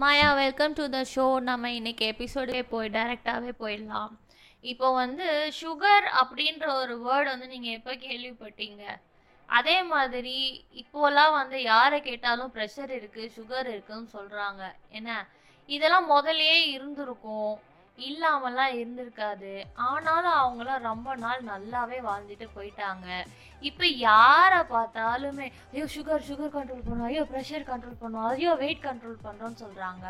[0.00, 4.10] Maya welcome to the show நம்ம இன்னைக்கு எபிசோடே போய் டைரெக்டாகவே போயிடலாம்.
[4.72, 5.26] இப்போ வந்து
[5.60, 8.82] சுகர் அப்படின்ற ஒரு வேர்டு வந்து நீங்கள் எப்போ கேள்விப்பட்டீங்க?
[9.58, 10.36] அதே மாதிரி
[10.82, 14.62] இப்போலாம் வந்து யாரை கேட்டாலும் ப்ரெஷர் இருக்குது சுகர் இருக்குன்னு சொல்கிறாங்க
[14.98, 15.10] என்ன?
[15.68, 17.54] இதெல்லாம் முதல்லயே இருந்திருக்கும்.
[18.06, 19.50] இல்லாமலாம் இருந்திருக்காது.
[19.88, 23.06] ஆனாலும் அவங்களாம் ரொம்ப நாள் நல்லாவே வாழ்ந்துட்டு போயிட்டாங்க.
[23.68, 27.06] இப்போ யாரை பார்த்தாலுமே ஐயோ சுகர் சுகர் கண்ட்ரோல் பண்ணும்.
[27.10, 28.26] ஐயோ ப்ரெஷர் கண்ட்ரோல் பண்ணும்.
[28.32, 30.06] ஐயோ வெயிட் கண்ட்ரோல் பண்ணுறோன்னு சொல்கிறாங்க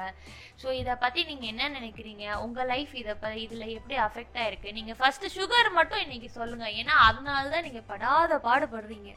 [0.63, 2.27] ஸோ இதை பற்றி நீங்கள் என்ன நினைக்கிறீங்க?
[2.47, 6.97] உங்கள் லைஃப் இதை ப இதில் எப்படி அஃபெக்ட் ஆகிருக்கு நீங்கள் ஃபஸ்ட்டு சுகர் மட்டும் இன்னைக்கு சொல்லுங்கள் ஏன்னா
[7.09, 9.13] அதனால தான் நீங்கள் படாத பாடுபடுறீங்க.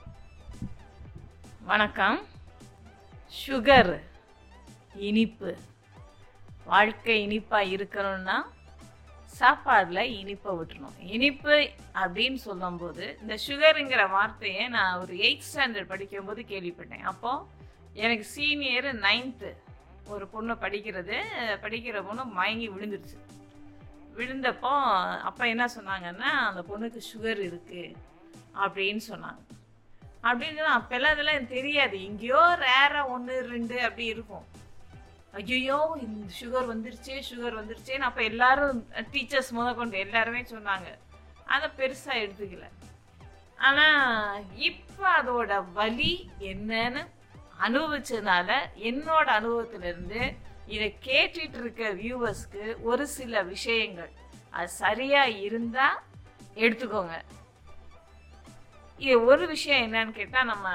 [1.72, 2.20] வணக்கம்.
[3.41, 3.94] சுகர்
[5.10, 5.52] இனிப்பு.
[6.72, 8.38] வாழ்க்கை இனிப்பாக இருக்கணும்னா
[9.39, 11.55] சாப்பாடில் இனிப்பை விட்டுணும் இனிப்பு
[12.02, 17.05] அப்படின்னு சொல்லும்போது இந்த சுகருங்கிற வார்த்தையை நான் ஒரு எயித் ஸ்டாண்டர்ட் படிக்கும்போது கேள்விப்பட்டேன்.
[17.12, 17.45] அப்போது
[18.03, 19.52] எனக்கு சீனியர் நைன்த்து
[20.13, 21.17] ஒரு பொண்ணு படிக்கிறது
[21.63, 23.17] படிக்கிற பொண்ணு மயங்கி விழுந்துருச்சு.
[24.17, 24.73] விழுந்தப்போ
[25.29, 27.84] அப்போ என்ன சொன்னாங்கன்னா அந்த பொண்ணுக்கு சுகர் இருக்குது
[28.63, 29.41] அப்படின்னு சொன்னாங்க.
[30.29, 31.98] அப்படின்னு அப்போல்லாம் அதெல்லாம் எனக்கு தெரியாது.
[32.07, 34.46] எங்கேயோ ரேராக ஒன்று ரெண்டு அப்படி இருக்கும்.
[35.38, 38.80] ஐயோ இந்த சுகர் வந்துருச்சு சுகர் வந்துருச்சேன்னு அப்போ எல்லாரும்
[39.13, 40.90] டீச்சர்ஸ் முத கொண்டு எல்லாருமே சொன்னாங்க.
[41.54, 42.68] அதை பெருசாக எடுத்துக்கல.
[43.68, 46.13] ஆனால் இப்போ அதோட வலி
[46.52, 47.02] என்னன்னு
[47.68, 48.49] அனுபவிச்சதுனால
[48.90, 50.21] என்னோட அனுபவத்திலிருந்து
[50.76, 54.12] இதை கேட்டுட்டு இருக்க வியூவர்ஸ்க்கு ஒரு சில விஷயங்கள்.
[54.58, 55.99] அது சரியாக இருந்தால்
[56.64, 57.18] எடுத்துக்கோங்க.
[58.99, 60.68] இது ஒரு விஷயம் என்னன்னு கேட்டால் நம்ம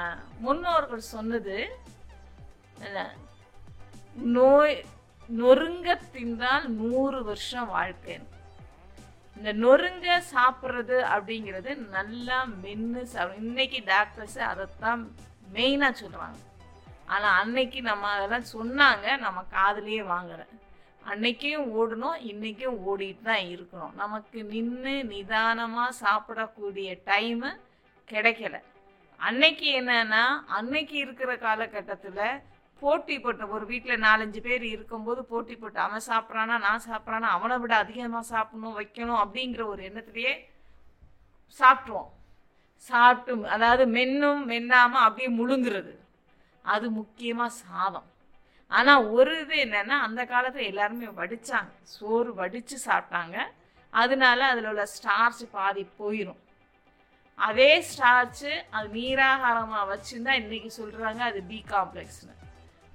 [0.45, 1.57] முன்னோர்கள் சொன்னது
[4.15, 4.75] நோய்
[5.29, 8.15] நொறுங்க தின்றால் நூறு வருஷம் வாழ்க்கை.
[9.37, 15.01] இந்த நொறுங்க சாப்பிட்றது அப்படிங்கிறது நல்லா மென்று சாப்பிடும் இன்னைக்கு டாக்டர்ஸ் அதைத்தான்
[15.55, 16.39] மெயினாக சொல்கிறாங்க
[17.13, 20.45] ஆனால் அன்னைக்கு நம்ம அதெல்லாம் சொன்னாங்க நம்ம காதுலயே வாங்கலை.
[21.11, 23.93] அன்னைக்கும் ஓடணும் இன்றைக்கும் ஓடிட்டு தான் இருக்கணும்.
[24.03, 27.49] நமக்கு நின்று நிதானமாக சாப்பிடக்கூடிய டைமு
[28.07, 28.55] கிடைக்கல.
[29.19, 30.23] அன்னைக்கு என்னன்னா
[30.57, 32.25] அன்னைக்கு இருக்கிற காலகட்டத்தில்
[32.81, 37.75] போட்டி போட்ட ஒரு வீட்டில் நாலஞ்சு பேர் இருக்கும்போது போட்டி போட்டு அவன் சாப்பிட்றானா நான் சாப்பிட்றானா அவனை விட
[37.75, 40.33] அதிகமாக சாப்பிடணும் வைக்கணும் அப்படிங்கிற ஒரு எண்ணத்திலேயே
[41.59, 42.11] சாப்பிட்ருவோம்
[42.87, 45.93] சாப்பிட்டு அதாவது மென்னும் மென்னாமல் அப்படியே முழுங்குறது.
[46.65, 48.09] அது முக்கியமாக சாதம்
[48.71, 53.37] ஆனால் ஒரு இது என்னென்னா அந்த காலத்தில் எல்லாருமே வடித்தாங்க சோறு வடித்து சாப்பிட்டாங்க.
[53.93, 56.41] அதனால அதில் உள்ள ஸ்டார்ச் பாதி போயிடும்
[57.39, 62.35] அதே ஸ்டார்ச்சு அது நீராகாரமாக வச்சுருந்தா இன்றைக்கி சொல்கிறாங்க அது பி காம்ப்ளெக்ஸ்னு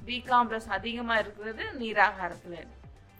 [0.04, 2.60] பி காம்ப்ளெக்ஸ் அதிகமாக இருக்கிறது நீராகாரத்தில்.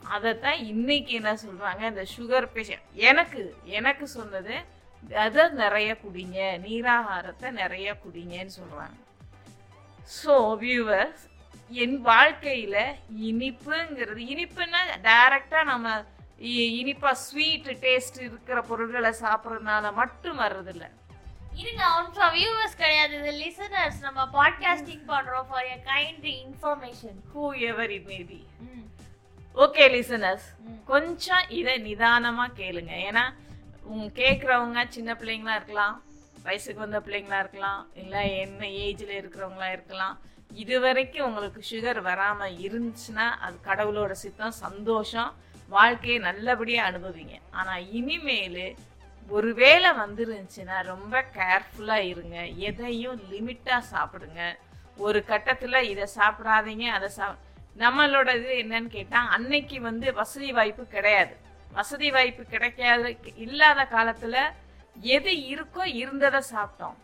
[0.09, 4.55] அதைத்தான் இன்னைக்கு என்ன சொல்கிறாங்க இந்த சுகர் பேஷண்ட் எனக்கு எனக்கு சொன்னது
[5.17, 8.97] அதை நிறைய குடிங்க நீராகாரத்தை நிறைய குடிங்கன்னு சொல்கிறாங்க
[10.25, 11.25] ஸோ வியூவர்ஸ்
[11.71, 12.81] என் வாழ்க்கையில்
[13.25, 15.89] இனிப்புங்கிறது இனிப்புன்னா டைரெக்டாக நம்ம
[16.39, 16.71] இ-
[17.25, 20.89] ஸ்வீட்டு டேஸ்ட் இருக்கிற பொருட்களை சாப்பிட்றதுனால மட்டும் வர்றதில்லை.
[21.57, 27.19] இருங்க அவங்க வியூவர்ஸ் கிடையாது இது லிசனர்ஸ் நம்ம பாட்காஸ்டிங் பண்றோம் for a kind information
[27.59, 28.19] whoever it may.
[28.23, 28.47] Be
[29.55, 30.47] okay listeners
[30.85, 32.93] கொஞ்சம் இதை நிதானமாக கேளுங்க.
[33.09, 33.33] ஏன்னா
[33.83, 36.03] உங்க கேட்குறவங்க சின்ன பிள்ளைங்களா இருக்கலாம்
[36.43, 43.31] வயசுக்கு வந்த பிள்ளைங்களா இருக்கலாம் இல்லை என்ன ஏஜில் இருக்கிறவங்களா இருக்கலாம் இது வரைக்கும் உங்களுக்கு சுகர் வராமல் இருந்துச்சுன்னா
[43.39, 45.33] அது கடவுளோட சித்தம் சந்தோஷம்
[45.69, 47.41] வாழ்க்கையை நல்லபடியாக அனுபவிங்க.
[47.51, 48.77] ஆனால் இனிமேல்
[49.35, 52.37] ஒருவேளை வந்துருந்துச்சுன்னா ரொம்ப கேர்ஃபுல்லாக இருங்க.
[52.69, 54.41] எதையும் லிமிட்டாக சாப்பிடுங்க.
[55.07, 57.27] ஒரு கட்டத்தில் இதை சாப்பிடாதீங்க அதை சா
[57.83, 61.35] நம்மளோட இது என்னன்னு கேட்டால் அன்னைக்கு வந்து வசதி வாய்ப்பு கிடையாது.
[61.77, 63.13] வசதி வாய்ப்பு கிடைக்காத
[63.45, 64.41] இல்லாத காலத்தில்
[65.17, 66.97] எது இருக்கோ இருந்ததை சாப்பிட்டோம்.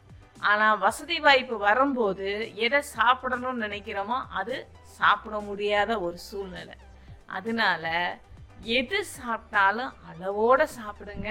[0.48, 2.30] ஆனால் வசதி வாய்ப்பு வரும்போது
[2.66, 4.56] எதை சாப்பிடணும்னு நினைக்கிறோமோ அது
[4.98, 6.76] சாப்பிட முடியாத ஒரு சூழ்நிலை.
[7.36, 7.84] அதனால
[8.78, 11.30] எது சாப்பிட்டாலும் அளவோட சாப்பிடுங்க.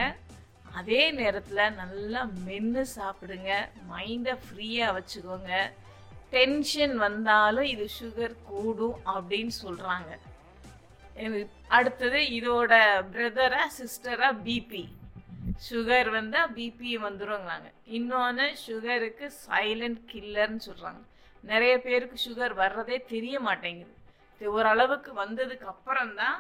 [0.80, 3.52] அதே நேரத்தில் நல்லா மென்று சாப்பிடுங்க.
[3.92, 5.52] மைண்டை ஃப்ரீயாக வச்சுக்கோங்க.
[6.36, 10.12] டென்ஷன் வந்தாலும் இது சுகர் கூடும் அப்படின்னு சொல்கிறாங்க
[11.78, 12.74] அடுத்தது இதோட
[13.14, 14.84] பிரதரா சிஸ்டரா பிபி
[15.70, 17.68] சுகர் வந்தால் பிபி வந்துருங்கிறாங்க.
[17.98, 21.02] இன்னொன்று சுகருக்கு சைலண்ட் கில்லர்னு சொல்கிறாங்க
[21.52, 23.94] நிறைய பேருக்கு சுகர் வர்றதே தெரிய மாட்டேங்குது.
[24.42, 26.38] ஓரளவுக்கு வந்ததுக்கு அப்புறம்தான்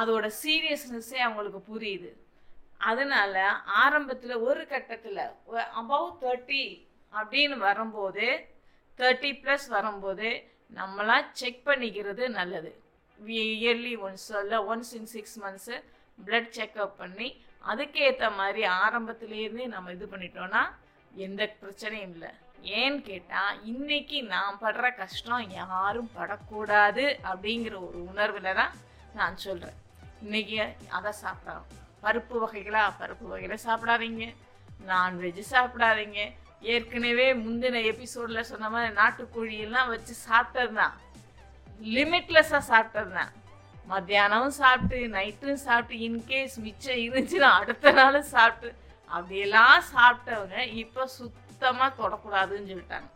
[0.00, 2.10] அதோட சீரியஸ்னஸ்ஸே அவங்களுக்கு புரியுது.
[2.80, 3.34] அதனால
[3.82, 5.22] ஆரம்பத்தில் ஒரு கட்டத்தில்
[5.80, 6.64] அபவ் தேர்ட்டி
[7.12, 8.26] அப்படின்னு வரும்போது
[8.98, 10.28] தேர்ட்டி ப்ளஸ் வரும்போது
[10.72, 12.70] நம்மளாம் செக் பண்ணிக்கிறது நல்லது.
[13.18, 15.76] இயர்லி ஒன்ஸ் இல்லை once in six months
[16.18, 17.28] blood checkup பண்ணி
[17.64, 20.62] அதுக்கேற்ற மாதிரி ஆரம்பத்துலேருந்தே நம்ம இது பண்ணிட்டோன்னா
[21.26, 22.30] எந்த பிரச்சனையும் இல்லை.
[22.78, 28.74] ஏன்னு கேட்டால் இன்னைக்கு நான் படுற கஷ்டம் யாரும் படக்கூடாது அப்படிங்கிற ஒரு உணர்வில் தான்
[29.14, 29.78] நான் சொல்கிறேன்
[30.22, 30.58] இன்னைக்கு
[30.88, 31.68] அதை சாப்பிடலாம்
[32.02, 32.82] பருப்பு வகைகளா?
[33.00, 34.26] பருப்பு வகைகளை சாப்பிடாதீங்க.
[34.90, 36.20] நான்வெஜ் சாப்பிடாதீங்க.
[36.72, 40.94] ஏற்கனவே முந்தின எபிசோடில் சொன்ன மாதிரி நாட்டுக்கோழியெல்லாம் வச்சு சாப்பிட்டது தான்
[41.96, 43.34] லிமிட்லெஸ்ஸாக சாப்பிட்டது தான்
[43.90, 48.70] மத்தியானமும் சாப்பிட்டு நைட்டும் சாப்பிட்டு இன்கேஸ் மிச்சம் இருந்துச்சுன்னா அடுத்த நாளும் சாப்பிட்டு
[49.10, 53.08] அப்படியெல்லாம் சாப்பிட்டவங்க இப்போ சுத்தமாக தொடக்கூடாதுன்னு சொல்லிட்டாங்க.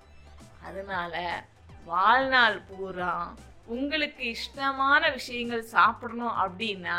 [0.68, 1.14] அதனால
[1.90, 3.12] வாழ்நாள் பூரா
[3.74, 6.98] உங்களுக்கு இஷ்டமான விஷயங்கள் சாப்பிடணும் அப்படின்னா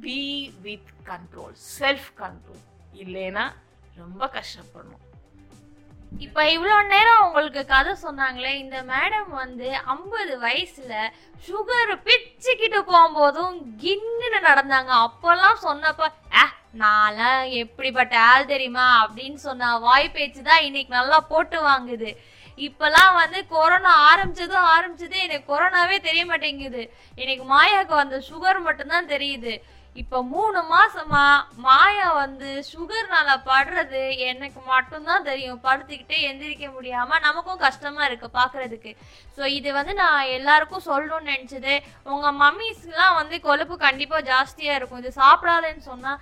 [0.00, 3.52] be with control self control இல்லைன்னா
[3.96, 5.00] ரொம்ப கஷ்டப்படணும்.
[6.18, 11.10] இப்ப இவ்வளோ நேரம் உங்களுக்கு கதை சொன்னாங்களே இந்த மேடம் வந்து ஐம்பது வயசுல
[11.48, 15.06] சுகர் பிச்சுக்கிட்டு போகும்போதும் கின்னு நடந்தாங்க.
[15.06, 19.08] அப்பெல்லாம் சொன்னப்ப அஹ் நான்லாம் எப்படிப்பட்ட ஆள் தெரியுமா?
[19.08, 22.16] அப்படின்னு சொன்ன வாய் பேச்சு தான் இன்னைக்கு நல்லா போட்டு வாங்குது.
[22.56, 26.92] இப்பெல்லாம் வந்து கொரோனா ஆரம்பிச்சதும் ஆரம்பிச்சது எனக்கு கொரோனாவே தெரிய மாட்டேங்குது.
[27.14, 29.62] எனக்கு மாயாவுக்கு வந்த சுகர் மட்டும்தான் தெரியுது.
[30.00, 31.22] இப்ப மூணு மாசமா
[31.64, 35.58] மாயா வந்து சுகர்னால படுறது எனக்கு மட்டும்தான் தெரியும்.
[35.66, 38.92] படுத்துக்கிட்டே எந்திரிக்க முடியாம நமக்கும் கஷ்டமா இருக்கு பாக்குறதுக்கு.
[39.36, 41.74] ஸோ இது வந்து நான் எல்லாருக்கும் சொல்லணும்னு நினைச்சது.
[42.14, 45.02] உங்க மம்மிஸ்லாம் வந்து கொழுப்பு கண்டிப்பா ஜாஸ்தியா இருக்கும்.
[45.04, 46.14] இது சாப்பிடாதேன்னு சொன்னா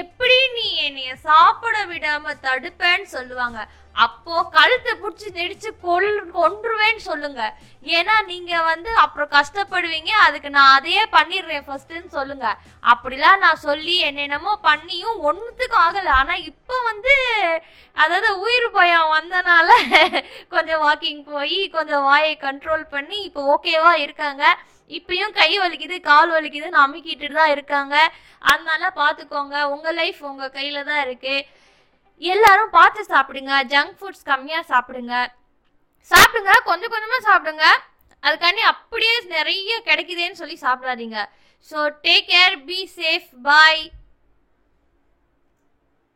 [0.00, 3.58] எப்படி நீ என்னைய சாப்பிட விடாம தடுப்பேன்னு சொல்லுவாங்க.
[4.04, 7.42] அப்போ கழுத்தை பிடிச்சி நெடிச்சு கொல் கொன்றுவேன்னு சொல்லுங்க.
[7.98, 10.12] ஏன்னா நீங்க வந்து அப்புறம் கஷ்டப்படுவீங்க.
[10.26, 12.46] அதுக்கு நான் அதையே பண்ணிடுறேன் ஃபர்ஸ்ட்னு சொல்லுங்க.
[12.92, 16.10] அப்படிலாம் நான் சொல்லி என்னென்னமோ பண்ணியும் ஒன்றுத்துக்கும் ஆகல.
[16.20, 17.14] ஆனா இப்போ வந்து
[17.96, 19.68] அதாவது உயிர் பயம் வந்தனால
[20.54, 24.44] கொஞ்சம் வாக்கிங் போய் கொஞ்சம் வாயை கண்ட்ரோல் பண்ணி இப்போ ஓகேவா இருக்காங்க.
[24.98, 27.94] இப்பயும் கை வலிக்குது கால் வலிக்குதுன்னு அமுக்கிட்டு தான் இருக்காங்க.
[28.50, 31.36] அதனால பார்த்துக்கோங்க உங்க லைஃப் உங்க கையில தான் இருக்கு.
[32.20, 33.52] எல்லாரும் பார்த்து சாப்பிடுங்க.
[33.72, 35.14] ஜங்க் ஃபுட்ஸ் கம்மியாக சாப்பிடுங்க.
[36.10, 37.66] சாப்பிடுங்க கொஞ்சம் கொஞ்சமாக சாப்பிடுங்க.
[38.26, 41.18] அதுக்காண்டி அப்படியே நிறைய கிடைக்குதேன்னு சொல்லி சாப்பிடாதீங்க.
[41.70, 43.82] So take care be safe bye